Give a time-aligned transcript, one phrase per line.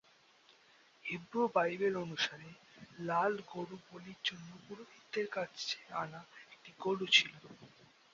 [1.05, 2.49] Hebrew Bible অনুসারে,
[3.01, 6.21] লাল গরু বলির জন্য পুরোহিতদের কাছে আনা
[6.53, 7.33] একটি গরু ছিল।